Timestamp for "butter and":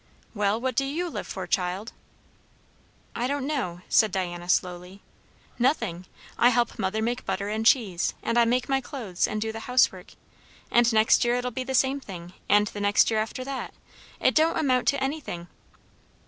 7.23-7.63